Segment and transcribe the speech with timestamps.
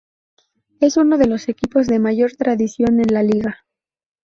[0.79, 3.67] Es uno de los equipos de mayor tradición en la liga.